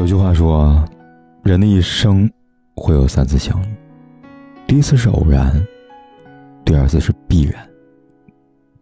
[0.00, 0.82] 有句话说，
[1.42, 2.28] 人的一生
[2.74, 3.66] 会有三次相遇，
[4.66, 5.62] 第一次是偶然，
[6.64, 7.68] 第二次是必然，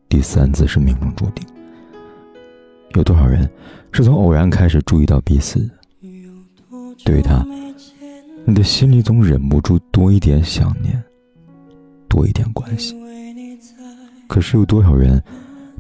[0.09, 1.45] 第三次是命中注定。
[2.95, 3.51] 有多少人
[3.91, 5.71] 是从偶然开始注意到彼此的？
[7.05, 7.45] 对于他，
[8.45, 11.03] 你的心里总忍不住多一点想念，
[12.09, 12.97] 多一点关心。
[14.29, 15.21] 可是有多少人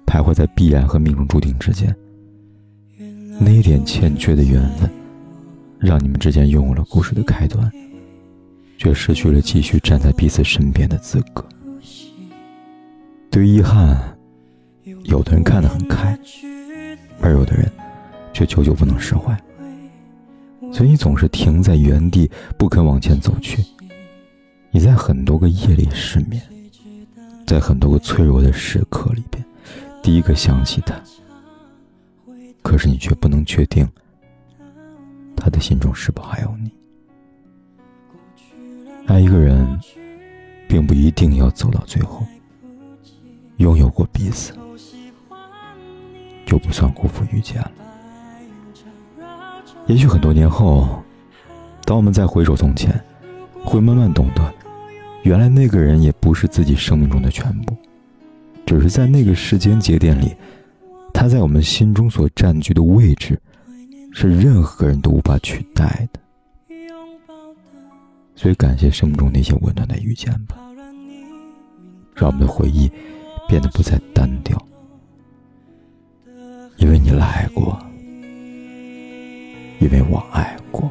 [0.04, 1.94] 徘徊在必然和命中注定之间？
[3.38, 4.90] 那一点欠缺的缘分，
[5.78, 7.70] 让你们之间拥有了故事的开端，
[8.76, 11.44] 却失去了继续站在彼此身边的资格。
[13.30, 14.16] 对于遗憾，
[15.04, 16.18] 有的人看得很开，
[17.20, 17.70] 而有的人
[18.32, 19.36] 却久久不能释怀。
[20.72, 23.64] 所以你总是停在原地，不肯往前走去。
[24.70, 26.42] 你在很多个夜里失眠，
[27.46, 29.42] 在很多个脆弱的时刻里边，
[30.02, 30.94] 第一个想起他。
[32.62, 33.88] 可是你却不能确定，
[35.38, 36.70] 他的心中是否还有你。
[39.06, 39.80] 爱一个人，
[40.68, 42.26] 并不一定要走到最后。
[43.56, 44.52] 拥有过彼此，
[46.46, 47.72] 就不算辜负遇见了。
[49.86, 51.02] 也许很多年后，
[51.84, 52.92] 当我们再回首从前，
[53.64, 54.54] 会慢慢懂得，
[55.22, 57.76] 原来那个人也不是自己生命中的全部，
[58.64, 60.36] 只是在那个时间节点里，
[61.12, 63.40] 他在我们心中所占据的位置，
[64.20, 66.18] 是任何人都无法取代的。
[68.34, 70.56] 所以，感谢生命中那些温暖的遇见吧，
[72.16, 72.90] 让我们的回忆
[73.46, 74.60] 变得不再单调，
[76.78, 77.78] 因为你来过。
[79.78, 80.90] 因为我爱过，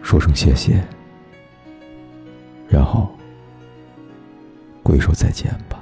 [0.00, 0.80] 说声谢谢，
[2.68, 3.10] 然后
[4.84, 5.81] 挥手再见吧。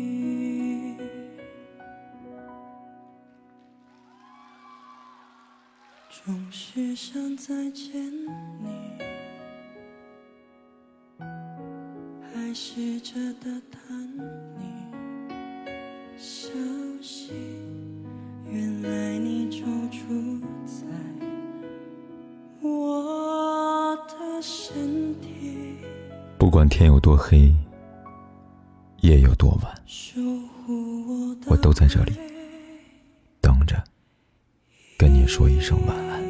[6.23, 7.91] 总是想再见
[8.61, 8.69] 你，
[12.21, 14.17] 还试着打探
[14.59, 14.63] 你
[16.17, 16.51] 消
[17.01, 17.31] 息。
[18.47, 20.85] 原来你就住在
[22.61, 25.77] 我的身体。
[26.37, 27.51] 不管天有多黑，
[28.99, 29.75] 夜有多晚，
[31.47, 32.13] 我都在这里
[35.31, 36.20] 说一声晚安。